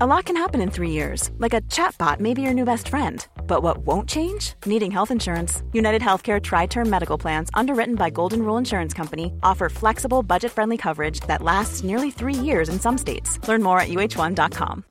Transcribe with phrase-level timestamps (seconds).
[0.00, 1.30] A lot can happen in three years.
[1.38, 3.24] Like a chatbot may be your new best friend.
[3.46, 4.54] But what won't change?
[4.66, 5.62] Needing health insurance.
[5.72, 11.20] United Healthcare Tri-Term Medical Plans, underwritten by Golden Rule Insurance Company, offer flexible, budget-friendly coverage
[11.28, 13.38] that lasts nearly three years in some states.
[13.46, 14.82] Learn more at uh1.com.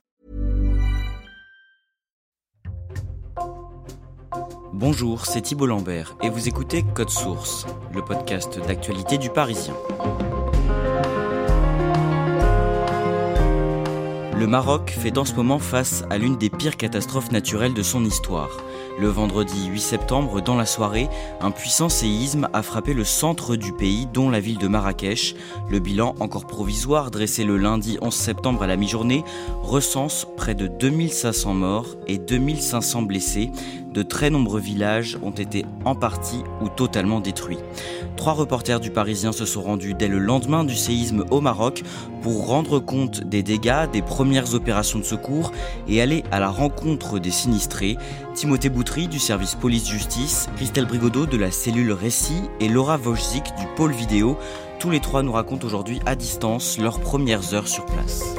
[4.72, 9.74] Bonjour, c'est Thibault Lambert et vous écoutez Code Source, le podcast d'actualité du Parisien.
[14.44, 18.04] Le Maroc fait en ce moment face à l'une des pires catastrophes naturelles de son
[18.04, 18.50] histoire.
[18.96, 21.08] Le vendredi 8 septembre, dans la soirée,
[21.40, 25.34] un puissant séisme a frappé le centre du pays, dont la ville de Marrakech.
[25.68, 29.24] Le bilan, encore provisoire, dressé le lundi 11 septembre à la mi-journée,
[29.62, 33.50] recense près de 2500 morts et 2500 blessés.
[33.92, 37.58] De très nombreux villages ont été en partie ou totalement détruits.
[38.16, 41.82] Trois reporters du Parisien se sont rendus dès le lendemain du séisme au Maroc
[42.20, 45.52] pour rendre compte des dégâts, des premières opérations de secours
[45.88, 47.96] et aller à la rencontre des sinistrés.
[48.34, 53.66] Timothée Boutry du service police-justice, Christelle Brigodeau de la cellule Récit et Laura Wojcik du
[53.76, 54.36] pôle vidéo.
[54.80, 58.34] Tous les trois nous racontent aujourd'hui à distance leurs premières heures sur place.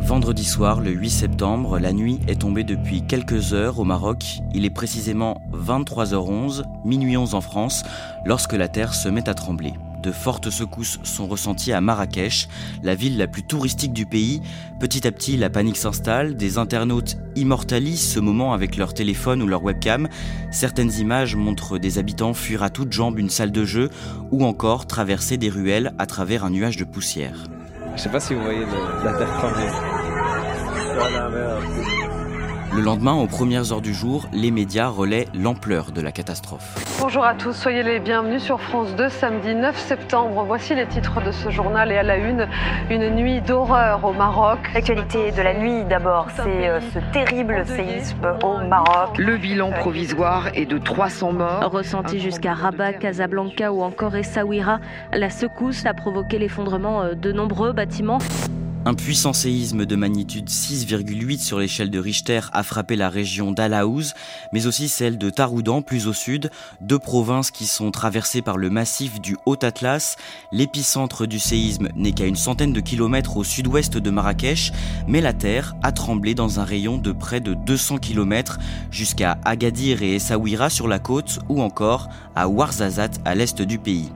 [0.00, 4.24] Vendredi soir, le 8 septembre, la nuit est tombée depuis quelques heures au Maroc.
[4.54, 7.82] Il est précisément 23h11, minuit 11 en France,
[8.24, 9.74] lorsque la terre se met à trembler.
[10.02, 12.48] De fortes secousses sont ressenties à Marrakech,
[12.82, 14.40] la ville la plus touristique du pays.
[14.78, 19.46] Petit à petit, la panique s'installe, des internautes immortalisent ce moment avec leur téléphone ou
[19.46, 20.08] leur webcam.
[20.50, 23.90] Certaines images montrent des habitants fuir à toutes jambes une salle de jeu
[24.30, 27.44] ou encore traverser des ruelles à travers un nuage de poussière.
[27.96, 28.64] Je sais pas si vous voyez
[29.04, 29.68] la terre trembler.
[32.70, 36.74] Le lendemain, aux premières heures du jour, les médias relaient l'ampleur de la catastrophe.
[37.00, 40.44] Bonjour à tous, soyez les bienvenus sur France 2, samedi 9 septembre.
[40.46, 42.46] Voici les titres de ce journal et à la une,
[42.90, 44.58] une nuit d'horreur au Maroc.
[44.74, 49.16] L'actualité de la nuit d'abord, c'est euh, ce terrible séisme au Maroc.
[49.16, 51.70] Le bilan provisoire est de 300 morts.
[51.72, 54.78] Ressenti jusqu'à Rabat, Casablanca ou encore Essaouira,
[55.12, 58.18] la secousse a provoqué l'effondrement euh, de nombreux bâtiments.
[58.84, 64.14] Un puissant séisme de magnitude 6,8 sur l'échelle de Richter a frappé la région d'Alaouz,
[64.52, 66.50] mais aussi celle de Taroudan, plus au sud,
[66.80, 70.16] deux provinces qui sont traversées par le massif du Haut-Atlas.
[70.52, 74.72] L'épicentre du séisme n'est qu'à une centaine de kilomètres au sud-ouest de Marrakech,
[75.06, 78.58] mais la terre a tremblé dans un rayon de près de 200 kilomètres
[78.90, 84.10] jusqu'à Agadir et Essaouira sur la côte ou encore à Ouarzazate à l'est du pays.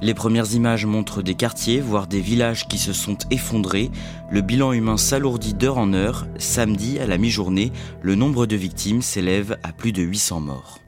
[0.00, 3.90] Les premières images montrent des quartiers, voire des villages qui se sont effondrés.
[4.30, 6.26] Le bilan humain s'alourdit d'heure en heure.
[6.38, 10.78] Samedi, à la mi-journée, le nombre de victimes s'élève à plus de 800 morts.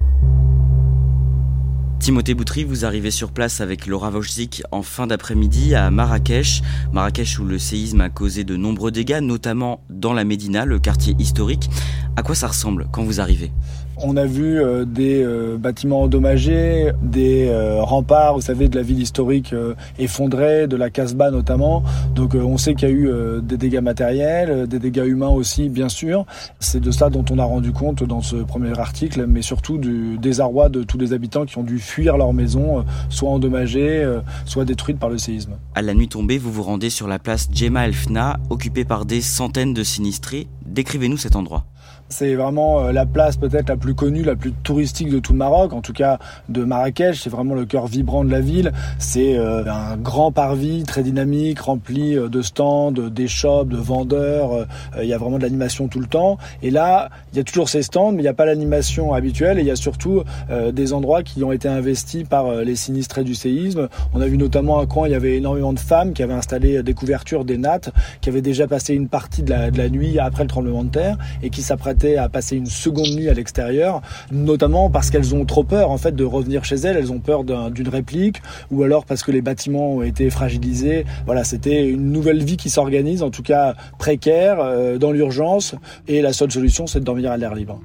[2.00, 6.62] Timothée Boutry, vous arrivez sur place avec Laura Wojcik en fin d'après-midi à Marrakech.
[6.92, 11.14] Marrakech où le séisme a causé de nombreux dégâts, notamment dans la Médina, le quartier
[11.19, 11.69] historique.
[12.16, 13.53] À quoi ça ressemble quand vous arrivez?
[14.02, 18.82] On a vu euh, des euh, bâtiments endommagés, des euh, remparts, vous savez, de la
[18.82, 19.54] ville historique
[19.98, 21.82] effondrés, de la Casbah notamment.
[22.14, 23.10] Donc on sait qu'il y a eu
[23.42, 26.24] des dégâts matériels, des dégâts humains aussi, bien sûr.
[26.58, 30.18] C'est de ça dont on a rendu compte dans ce premier article, mais surtout du
[30.18, 34.06] désarroi de tous les habitants qui ont dû fuir leur maison, soit endommagées,
[34.44, 35.52] soit détruites par le séisme.
[35.74, 39.04] À la nuit tombée, vous vous rendez sur la place Djema El Fna, occupée par
[39.04, 40.48] des centaines de sinistrés.
[40.66, 41.64] Décrivez-nous cet endroit.
[42.10, 45.38] C'est vraiment euh, la place peut-être la plus connue, la plus touristique de tout le
[45.38, 46.18] Maroc, en tout cas
[46.48, 47.20] de Marrakech.
[47.22, 48.72] C'est vraiment le cœur vibrant de la ville.
[48.98, 52.92] C'est euh, un grand parvis très dynamique, rempli euh, de stands,
[53.28, 54.66] shops, de vendeurs.
[55.00, 56.36] Il y a vraiment de l'animation tout le temps.
[56.62, 59.59] Et là, il y a toujours ces stands, mais il n'y a pas l'animation habituelle.
[59.59, 60.24] Et il y a surtout
[60.72, 63.88] des endroits qui ont été investis par les sinistrés du séisme.
[64.15, 66.82] On a vu notamment un coin, il y avait énormément de femmes qui avaient installé
[66.82, 67.91] des couvertures, des nattes,
[68.21, 70.91] qui avaient déjà passé une partie de la, de la nuit après le tremblement de
[70.91, 74.02] terre et qui s'apprêtaient à passer une seconde nuit à l'extérieur,
[74.32, 77.44] notamment parce qu'elles ont trop peur en fait de revenir chez elles, elles ont peur
[77.44, 81.04] d'une réplique, ou alors parce que les bâtiments ont été fragilisés.
[81.26, 85.76] Voilà, c'était une nouvelle vie qui s'organise, en tout cas précaire, euh, dans l'urgence,
[86.08, 87.80] et la seule solution c'est de dormir à l'air libre.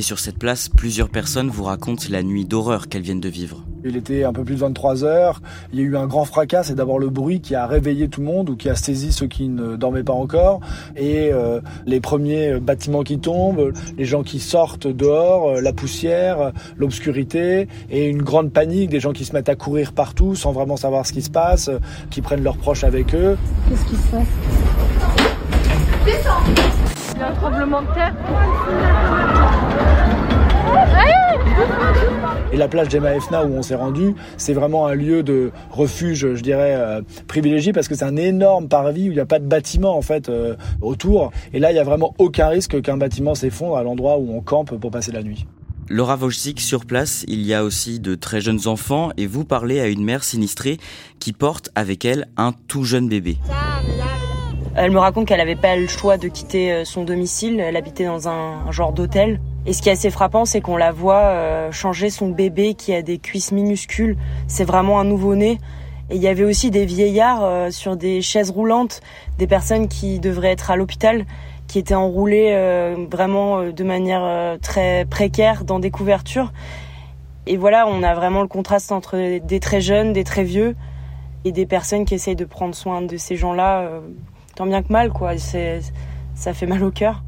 [0.00, 3.66] Et sur cette place, plusieurs personnes vous racontent la nuit d'horreur qu'elles viennent de vivre.
[3.84, 5.42] Il était un peu plus de 23 heures.
[5.74, 6.62] Il y a eu un grand fracas.
[6.62, 9.26] C'est d'abord le bruit qui a réveillé tout le monde ou qui a saisi ceux
[9.26, 10.60] qui ne dormaient pas encore.
[10.96, 16.52] Et euh, les premiers bâtiments qui tombent, les gens qui sortent dehors, euh, la poussière,
[16.78, 20.78] l'obscurité et une grande panique des gens qui se mettent à courir partout sans vraiment
[20.78, 23.36] savoir ce qui se passe, euh, qui prennent leurs proches avec eux.
[23.68, 24.26] Qu'est-ce qui se passe?
[27.14, 28.14] Il y a un tremblement de terre.
[32.52, 36.34] Et la plage d'Emma Efna où on s'est rendu, c'est vraiment un lieu de refuge,
[36.34, 39.38] je dirais, euh, privilégié parce que c'est un énorme parvis où il n'y a pas
[39.38, 41.30] de bâtiment en fait euh, autour.
[41.52, 44.40] Et là, il n'y a vraiment aucun risque qu'un bâtiment s'effondre à l'endroit où on
[44.40, 45.46] campe pour passer la nuit.
[45.88, 49.80] Laura Wojcik, sur place, il y a aussi de très jeunes enfants et vous parlez
[49.80, 50.78] à une mère sinistrée
[51.18, 53.38] qui porte avec elle un tout jeune bébé.
[54.76, 58.04] Elle me raconte qu'elle n'avait pas le choix de quitter euh, son domicile, elle habitait
[58.04, 59.40] dans un genre d'hôtel.
[59.66, 62.94] Et ce qui est assez frappant, c'est qu'on la voit euh, changer son bébé qui
[62.94, 64.16] a des cuisses minuscules.
[64.46, 65.58] C'est vraiment un nouveau-né.
[66.08, 69.00] Et il y avait aussi des vieillards euh, sur des chaises roulantes,
[69.38, 71.26] des personnes qui devraient être à l'hôpital,
[71.68, 72.52] qui étaient enroulées
[73.12, 76.52] vraiment de manière très précaire dans des couvertures.
[77.46, 80.74] Et voilà, on a vraiment le contraste entre des très jeunes, des très vieux,
[81.44, 83.88] et des personnes qui essayent de prendre soin de ces gens-là
[84.56, 85.34] tant bien que mal, quoi.
[85.38, 87.22] Ça fait mal au cœur.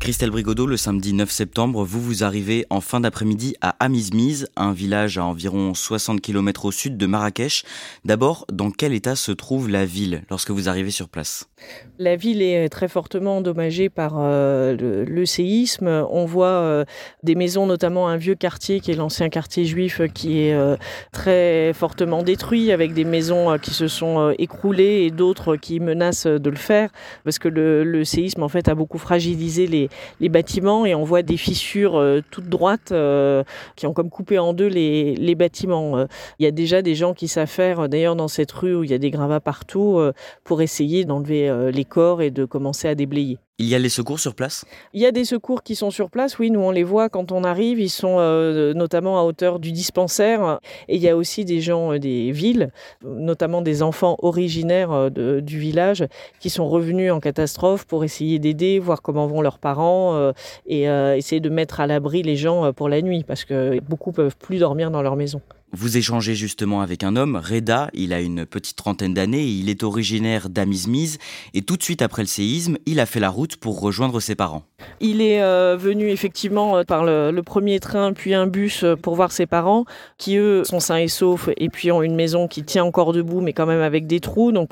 [0.00, 4.72] Christelle Brigodeau, le samedi 9 septembre, vous vous arrivez en fin d'après-midi à Amizmiz, un
[4.72, 7.64] village à environ 60 km au sud de Marrakech.
[8.06, 11.50] D'abord, dans quel état se trouve la ville lorsque vous arrivez sur place?
[11.98, 15.88] La ville est très fortement endommagée par euh, le, séisme.
[16.10, 16.86] On voit euh,
[17.22, 20.76] des maisons, notamment un vieux quartier qui est l'ancien quartier juif, qui est euh,
[21.12, 26.50] très fortement détruit, avec des maisons qui se sont écroulées et d'autres qui menacent de
[26.50, 26.88] le faire,
[27.24, 29.89] parce que le, le séisme en fait a beaucoup fragilisé les
[30.20, 33.42] les bâtiments et on voit des fissures euh, toutes droites euh,
[33.76, 35.98] qui ont comme coupé en deux les, les bâtiments.
[35.98, 36.06] Euh,
[36.38, 38.94] il y a déjà des gens qui s'affairent, d'ailleurs dans cette rue où il y
[38.94, 40.00] a des gravats partout,
[40.44, 43.38] pour essayer d'enlever les corps et de commencer à déblayer.
[43.60, 44.64] Il y a les secours sur place?
[44.94, 47.30] Il y a des secours qui sont sur place, oui, nous on les voit quand
[47.30, 50.60] on arrive, ils sont euh, notamment à hauteur du dispensaire.
[50.88, 52.70] Et il y a aussi des gens euh, des villes,
[53.04, 56.06] notamment des enfants originaires euh, du village,
[56.38, 60.32] qui sont revenus en catastrophe pour essayer d'aider, voir comment vont leurs parents
[60.66, 64.36] et essayer de mettre à l'abri les gens pour la nuit, parce que beaucoup peuvent
[64.36, 65.42] plus dormir dans leur maison.
[65.72, 69.84] Vous échangez justement avec un homme, Reda, il a une petite trentaine d'années, il est
[69.84, 71.18] originaire d'Amizmiz
[71.54, 74.34] et tout de suite après le séisme, il a fait la route pour rejoindre ses
[74.34, 74.64] parents.
[75.00, 79.14] Il est euh, venu effectivement euh, par le, premier train puis un bus euh, pour
[79.14, 79.84] voir ses parents
[80.18, 83.40] qui eux sont sains et saufs et puis ont une maison qui tient encore debout
[83.40, 84.70] mais quand même avec des trous donc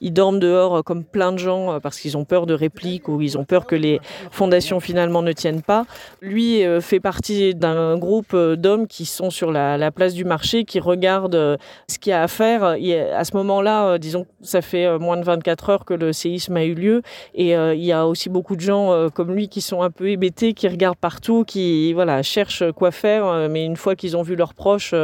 [0.00, 3.38] ils dorment dehors comme plein de gens parce qu'ils ont peur de répliques ou ils
[3.38, 4.00] ont peur que les
[4.30, 5.86] fondations finalement ne tiennent pas.
[6.20, 11.34] Lui fait partie d'un groupe d'hommes qui sont sur la place du marché qui regarde
[11.34, 11.56] euh,
[11.88, 12.64] ce qu'il y a à faire.
[12.64, 16.56] à ce moment-là, euh, disons, ça fait euh, moins de 24 heures que le séisme
[16.56, 17.02] a eu lieu
[17.34, 20.52] et il y a aussi beaucoup de gens comme lui qui sont un peu hébétés,
[20.54, 24.54] qui regardent partout, qui voilà cherchent quoi faire, mais une fois qu'ils ont vu leurs
[24.54, 24.94] proches,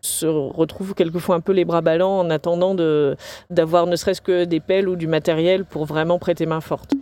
[0.00, 2.74] se retrouvent quelquefois un peu les bras ballants en attendant
[3.50, 6.92] d'avoir ne serait-ce que des pelles ou du matériel pour vraiment prêter main forte.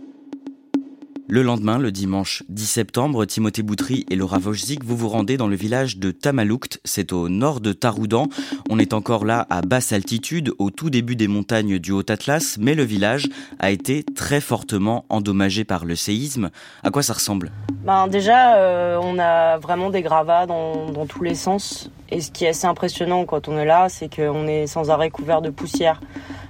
[1.27, 5.47] Le lendemain, le dimanche 10 septembre, Timothée Boutry et Laura Wojcik, vous vous rendez dans
[5.47, 8.27] le village de Tamaloukt, c'est au nord de Taroudan.
[8.69, 12.75] On est encore là à basse altitude, au tout début des montagnes du Haut-Atlas, mais
[12.75, 16.51] le village a été très fortement endommagé par le séisme.
[16.83, 17.51] À quoi ça ressemble?
[17.83, 21.89] Ben Déjà, euh, on a vraiment des gravats dans tous les sens.
[22.11, 25.09] Et ce qui est assez impressionnant quand on est là, c'est qu'on est sans arrêt
[25.09, 26.01] couvert de poussière.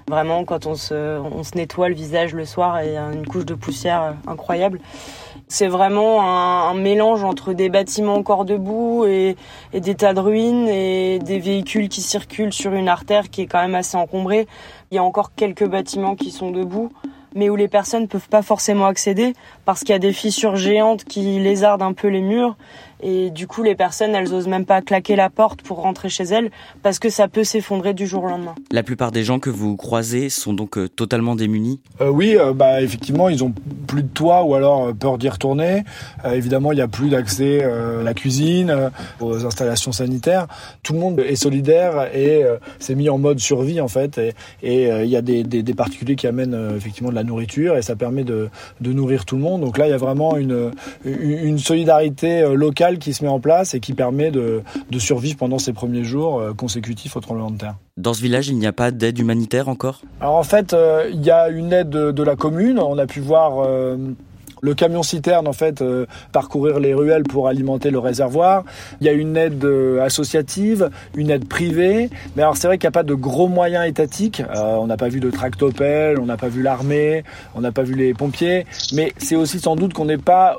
[0.07, 1.19] Vraiment, quand on se,
[1.55, 4.79] nettoie le visage le soir, il y a une couche de poussière incroyable.
[5.47, 9.35] C'est vraiment un, un, mélange entre des bâtiments encore debout et,
[9.73, 13.47] et, des tas de ruines et des véhicules qui circulent sur une artère qui est
[13.47, 14.47] quand même assez encombrée.
[14.91, 16.91] Il y a encore quelques bâtiments qui sont debout,
[17.33, 19.33] mais où les personnes ne peuvent pas forcément accéder
[19.65, 22.55] parce qu'il y a des fissures géantes qui lézardent un peu les murs
[23.01, 26.23] et du coup les personnes elles osent même pas claquer la porte pour rentrer chez
[26.23, 28.55] elles parce que ça peut s'effondrer du jour au lendemain.
[28.71, 32.53] La plupart des gens que vous croisez sont donc euh, totalement démunis euh, Oui, euh,
[32.53, 33.53] bah effectivement ils ont
[33.87, 35.83] plus de toit ou alors peur d'y retourner.
[36.23, 40.47] Euh, évidemment il n'y a plus d'accès euh, à la cuisine, aux installations sanitaires.
[40.83, 42.43] Tout le monde est solidaire et
[42.79, 44.33] s'est mis en mode survie en fait et,
[44.63, 47.81] et il y a des, des, des, particuliers qui amènent effectivement de la nourriture et
[47.81, 48.49] ça permet de,
[48.81, 49.61] de nourrir tout le monde.
[49.61, 50.71] Donc là il y a vraiment une,
[51.03, 55.59] une solidarité locale qui se met en place et qui permet de, de survivre pendant
[55.59, 57.75] ces premiers jours euh, consécutifs au tremblement de terre.
[57.97, 60.01] Dans ce village, il n'y a pas d'aide humanitaire encore?
[60.21, 62.79] Alors en fait, euh, il y a une aide de, de, la commune.
[62.79, 63.65] On a pu voir...
[63.65, 63.97] Euh,
[64.65, 65.83] le camion citerne en fait
[66.31, 68.63] parcourir les ruelles pour alimenter le réservoir.
[68.99, 69.65] Il y a une aide
[70.01, 73.87] associative, une aide privée, mais alors c'est vrai qu'il n'y a pas de gros moyens
[73.87, 74.41] étatiques.
[74.53, 77.93] on n'a pas vu de tractopelle, on n'a pas vu l'armée, on n'a pas vu
[77.93, 80.57] les pompiers, mais c'est aussi sans doute qu'on n'est pas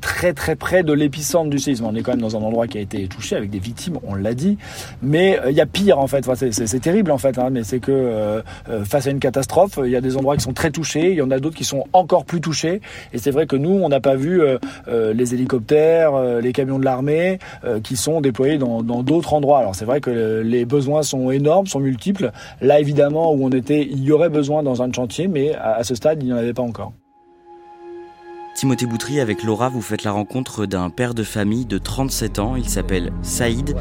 [0.00, 1.84] très très près de l'épicentre du séisme.
[1.84, 4.14] On est quand même dans un endroit qui a été touché avec des victimes, on
[4.14, 4.56] l'a dit,
[5.02, 6.26] mais il y a pire en fait.
[6.50, 9.90] C'est terrible en fait, hein, mais c'est que euh, euh, face à une catastrophe, il
[9.90, 11.84] y a des endroits qui sont très touchés, il y en a d'autres qui sont
[11.92, 12.45] encore plus touchés.
[13.12, 14.58] Et c'est vrai que nous, on n'a pas vu euh,
[15.12, 17.38] les hélicoptères, les camions de l'armée
[17.82, 19.58] qui sont déployés dans d'autres endroits.
[19.58, 22.30] Alors c'est vrai que les besoins sont énormes, sont multiples.
[22.60, 25.94] Là, évidemment, où on était, il y aurait besoin dans un chantier, mais à, ce
[25.94, 26.92] stade, il n'y en avait pas encore.
[28.54, 32.56] Timothée Boutry, avec Laura, vous faites la rencontre d'un père de famille de 37 ans.
[32.56, 33.76] Il s'appelle Saïd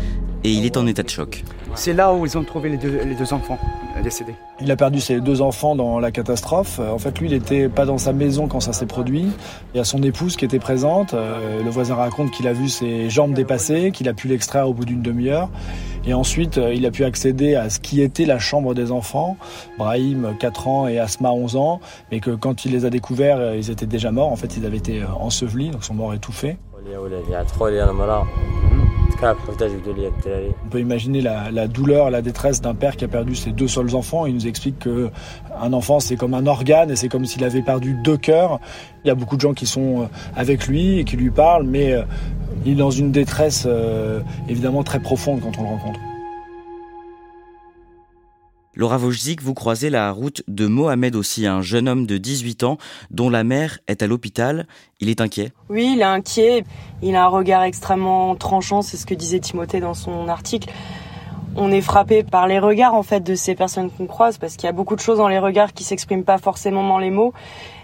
[0.46, 1.44] et il est en état de choc.
[1.74, 3.58] C'est là où ils ont trouvé les deux, les deux enfants
[3.98, 4.36] euh, décédés.
[4.62, 6.80] Il a perdu ses deux enfants dans la catastrophe.
[6.80, 9.26] En fait, lui, il n'était pas dans sa maison quand ça s'est produit.
[9.74, 11.16] Il y a son épouse qui était présente.
[11.16, 14.74] Euh, le voisin raconte qu'il a vu ses jambes dépasser, qu'il a pu l'extraire au
[14.74, 15.50] bout d'une demi-heure.
[16.06, 19.38] Et ensuite, euh, il a pu accéder à ce qui était la chambre des enfants.
[19.80, 21.82] Brahim, 4 ans, et Asma, 11 ans.
[22.12, 24.32] Mais que quand il les a découverts, ils étaient déjà morts.
[24.32, 26.58] En fait, ils avaient été ensevelis, donc sont morts étouffés.
[30.66, 33.96] On peut imaginer la, douleur, la détresse d'un père qui a perdu ses deux seuls
[33.96, 34.26] enfants.
[34.26, 35.10] Il nous explique que
[35.60, 38.60] un enfant c'est comme un organe et c'est comme s'il avait perdu deux cœurs.
[39.04, 40.06] Il y a beaucoup de gens qui sont euh,
[40.36, 42.04] avec lui et qui lui parlent, mais euh,
[42.66, 46.00] il est dans une détresse euh, évidemment très profonde quand on le rencontre.
[48.78, 52.78] Laura Wojcik, vous croisez la route de Mohamed aussi, un jeune homme de 18 ans
[53.10, 54.68] dont la mère est à l'hôpital.
[55.00, 56.66] Il est inquiet Oui, il est inquiet.
[57.02, 60.70] Il a un regard extrêmement tranchant, c'est ce que disait Timothée dans son article.
[61.56, 64.66] On est frappé par les regards en fait de ces personnes qu'on croise parce qu'il
[64.66, 67.32] y a beaucoup de choses dans les regards qui s'expriment pas forcément dans les mots.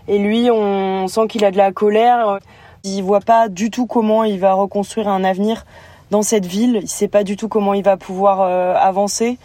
[0.10, 2.40] Et lui, on sent qu'il a de la colère.
[2.84, 5.64] Il voit pas du tout comment il va reconstruire un avenir
[6.10, 6.80] dans cette ville.
[6.82, 9.38] Il sait pas du tout comment il va pouvoir euh, avancer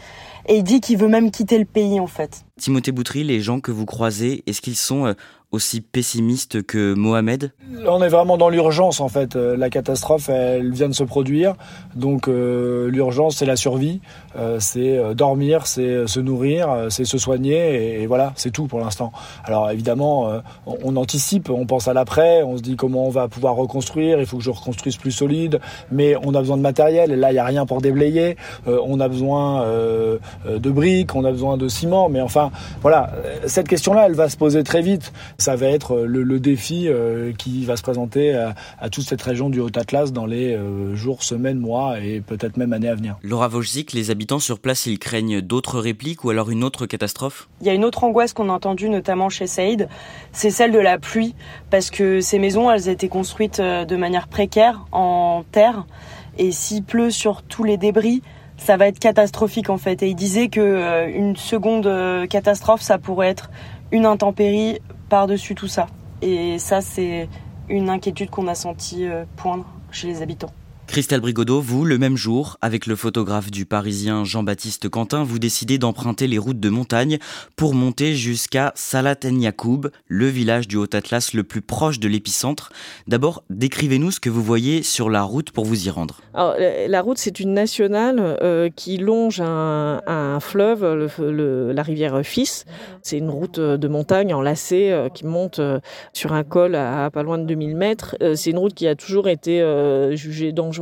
[0.48, 2.44] et il dit qu'il veut même quitter le pays en fait.
[2.58, 5.14] Timothée Boutry, les gens que vous croisez, est-ce qu'ils sont euh,
[5.52, 7.52] aussi pessimiste que Mohamed?
[7.86, 9.36] On est vraiment dans l'urgence en fait.
[9.36, 11.54] Euh, la catastrophe, elle vient de se produire.
[11.94, 14.00] Donc euh, l'urgence, c'est la survie,
[14.36, 19.12] euh, c'est dormir, c'est se nourrir, c'est se soigner et, voilà, c'est tout pour l'instant.
[19.44, 23.54] Alors évidemment, on, anticipe, on pense à l'après, on se dit comment on va pouvoir
[23.54, 25.60] reconstruire, il faut que je reconstruise plus solide,
[25.90, 28.36] mais on a besoin de matériel et là, il n'y a rien pour déblayer.
[28.66, 32.50] on a besoin de briques, on a besoin de ciment, mais enfin,
[32.82, 33.12] voilà,
[33.46, 35.12] cette question-là, elle va se poser très vite
[35.46, 39.48] ça va être euh, le, défi euh, qui va se présenter à, toute cette région
[39.48, 43.16] du Haut-Atlas dans les euh, jours, semaines, mois et peut-être même années à venir.
[43.22, 47.48] Laura Wojcik, les habitants sur place, ils craignent d'autres répliques ou alors une autre catastrophe?
[47.60, 49.88] Il y a une autre angoisse qu'on a entendue notamment chez Saïd,
[50.32, 51.36] c'est celle de la pluie,
[51.70, 55.86] parce que ces maisons, elles étaient construites de manière précaire, en terre,
[56.38, 58.20] et s'il pleut sur tous les débris,
[58.56, 60.02] ça va être catastrophique en fait.
[60.02, 61.88] Et il disait que une seconde
[62.28, 63.48] catastrophe, ça pourrait être
[63.92, 65.86] une intempérie par-dessus tout ça.
[66.22, 67.28] Et ça, c'est
[67.68, 70.52] une inquiétude qu'on a senti euh, poindre chez les habitants.
[70.86, 75.78] Christelle Brigodeau, vous, le même jour, avec le photographe du Parisien Jean-Baptiste Quentin, vous décidez
[75.78, 77.18] d'emprunter les routes de montagne
[77.54, 82.70] pour monter jusqu'à Salat en Yacoub, le village du Haut-Atlas le plus proche de l'épicentre.
[83.08, 86.20] D'abord, décrivez-nous ce que vous voyez sur la route pour vous y rendre.
[86.34, 91.10] la route, c'est une nationale euh, qui longe un, fleuve,
[91.74, 92.64] la rivière Fils.
[93.02, 95.80] C'est une route de montagne enlacée euh, qui monte euh,
[96.12, 98.16] sur un col à, à, pas loin de 2000 mètres.
[98.34, 99.62] c'est une route qui a toujours été
[100.14, 100.75] jugée dangereuse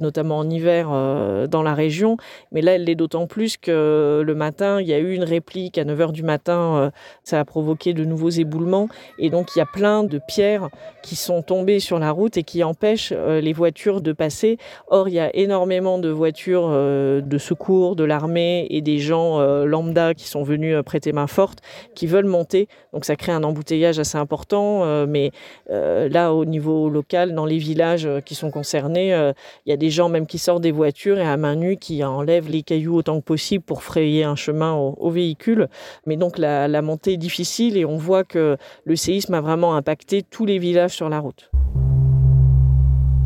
[0.00, 2.16] notamment en hiver euh, dans la région.
[2.50, 5.78] Mais là, elle l'est d'autant plus que le matin, il y a eu une réplique
[5.78, 6.76] à 9h du matin.
[6.76, 6.90] Euh,
[7.24, 8.88] ça a provoqué de nouveaux éboulements.
[9.18, 10.68] Et donc, il y a plein de pierres
[11.02, 14.58] qui sont tombées sur la route et qui empêchent euh, les voitures de passer.
[14.88, 20.14] Or, il y a énormément de voitures de secours, de l'armée et des gens lambda
[20.14, 21.58] qui sont venus prêter main forte,
[21.94, 22.68] qui veulent monter.
[22.92, 25.06] Donc, ça crée un embouteillage assez important.
[25.06, 25.30] mais
[25.68, 29.32] là, au niveau local, dans les villages qui sont concernés, euh,
[29.66, 32.02] il y a des gens même qui sortent des voitures et à main nue qui
[32.04, 35.68] enlèvent les cailloux autant que possible pour frayer un chemin au, véhicule.
[36.06, 39.76] Mais donc la, la montée est difficile et on voit que le séisme a vraiment
[39.76, 41.50] impacté tous les villages sur la route.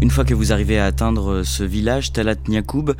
[0.03, 2.93] Une fois que vous arrivez à atteindre ce village, Talat Niakoub,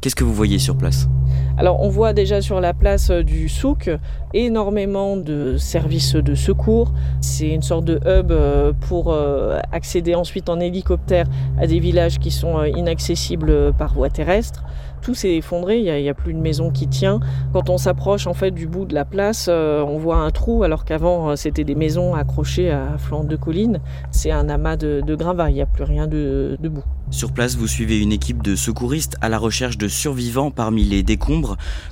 [0.00, 1.08] qu'est-ce que vous voyez sur place?
[1.56, 3.90] Alors on voit déjà sur la place du souk
[4.34, 6.92] énormément de services de secours.
[7.20, 11.26] C'est une sorte de hub euh, pour euh, accéder ensuite en hélicoptère
[11.58, 14.64] à des villages qui sont euh, inaccessibles par voie terrestre.
[15.02, 17.20] tout s'est effondré, il n'y a, plus une maison qui tient.
[17.52, 20.84] Quand on s'approche en fait du bout de la place, on voit un trou alors
[20.84, 23.80] qu'avant c'était des maisons accrochées à flanc de colline.
[24.10, 26.84] C'est un amas de, de gravats, il n'y a plus rien de, debout.
[27.10, 31.02] Sur place, vous suivez une équipe de secouristes à la recherche de survivants parmi les
[31.02, 31.43] décombres.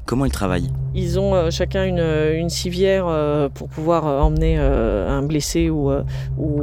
[0.07, 4.57] Comment ils travaillent Ils ont euh, chacun une, une, civière euh, pour pouvoir euh, emmener
[4.59, 5.91] un blessé ou,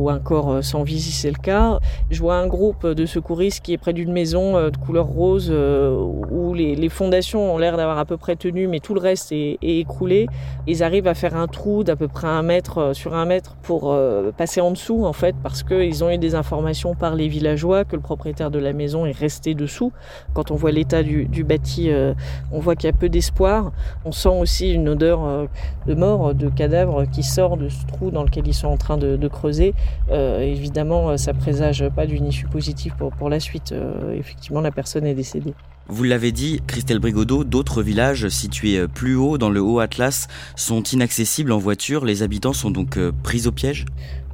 [0.09, 1.79] un corps sans vie si c'est le cas.
[2.09, 6.53] Je vois un groupe de secouristes qui est près d'une maison de couleur rose où
[6.53, 10.27] les, fondations ont l'air d'avoir à peu près tenu, mais tout le reste est, écroulé.
[10.67, 13.95] Ils arrivent à faire un trou d'à peu près un mètre sur un mètre pour
[14.37, 17.95] passer en dessous en fait parce qu'ils ont eu des informations par les villageois que
[17.95, 19.91] le propriétaire de la maison est resté dessous.
[20.33, 22.13] Quand on voit l'état du, bâti, euh,
[22.51, 23.71] on voit qu'il y a peu d'espoir.
[24.05, 25.45] On sent aussi une odeur euh,
[25.85, 28.97] de mort, de cadavre qui sort de ce trou dans lequel ils sont en train
[28.97, 29.75] de, creuser.
[30.09, 33.75] Euh, évidemment, ça présage pas d'une issue positive pour, pour la suite.
[34.13, 35.53] effectivement, la personne est décédée.
[35.87, 40.81] Vous l'avez dit, Christelle Brigodeau, d'autres villages situés plus haut dans le Haut Atlas sont
[40.83, 42.05] inaccessibles en voiture.
[42.05, 43.85] Les habitants sont donc pris au piège?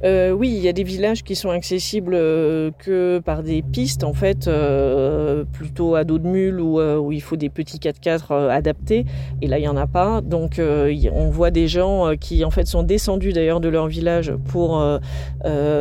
[0.06, 4.04] Euh, oui, il y a des villages qui sont accessibles euh, que par des pistes,
[4.04, 9.04] en fait, euh, plutôt à dos de mule où il faut des petits 4x4 adaptés.
[9.42, 10.20] Et là, il n'y en a pas.
[10.20, 14.82] Donc, on voit des gens qui, en fait, sont descendus d'ailleurs de leur village pour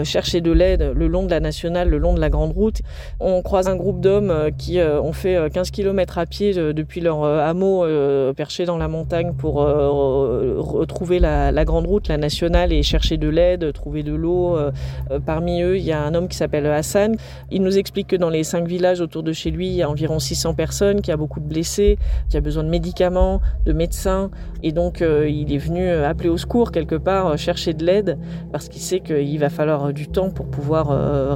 [0.04, 2.82] chercher de l'aide le long de la nationale, le long de la grande route.
[3.20, 7.86] On croise un groupe d'hommes qui ont fait 15 km à pied depuis leur hameau
[8.34, 13.30] perché dans la montagne pour retrouver la, la grande route, la nationale, et chercher de
[13.30, 14.72] l'aide, trouver de Euh,
[15.12, 17.16] euh, parmi eux, il y a un homme qui s'appelle Hassan.
[17.52, 19.90] Il nous explique que dans les cinq villages autour de chez lui, il y a
[19.90, 23.42] environ 600 personnes, qu'il y a beaucoup de blessés, qu'il y a besoin de médicaments,
[23.66, 24.32] de médecins.
[24.64, 28.18] Et donc, euh, il est venu appeler au secours quelque part, chercher de l'aide,
[28.52, 30.88] parce qu'il sait qu'il va falloir du temps pour pouvoir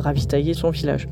[0.02, 1.08] ravitailler son village.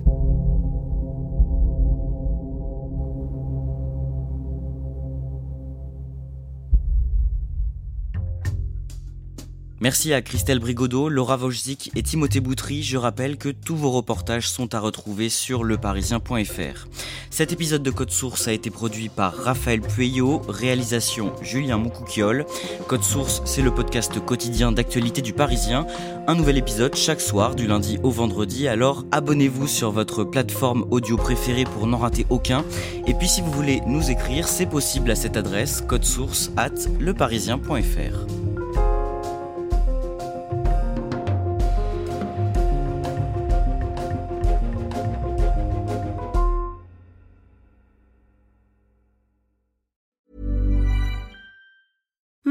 [9.79, 12.81] Merci à Christelle Brigodeau, Laura Wojcik et Timothée Boutry.
[12.81, 16.87] Je rappelle que tous vos reportages sont à retrouver sur leparisien.fr.
[17.29, 22.47] Cet épisode de Code Source a été produit par Raphaël Pueyo, réalisation Julien Moukoukiol.
[22.87, 25.85] Code Source, c'est le podcast quotidien d'actualité du Parisien.
[26.25, 28.67] Un nouvel épisode chaque soir du lundi au vendredi.
[28.67, 32.65] Alors abonnez-vous sur votre plateforme audio préférée pour n'en rater aucun.
[33.05, 36.71] Et puis si vous voulez nous écrire, c'est possible à cette adresse code source at
[36.99, 38.46] leparisien.fr.